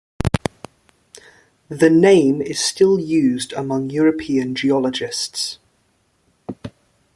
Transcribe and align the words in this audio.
The 1.69 1.91
name 1.91 2.41
is 2.41 2.59
still 2.59 2.99
used 2.99 3.53
among 3.53 3.91
European 3.91 4.55
geologists. 4.55 5.59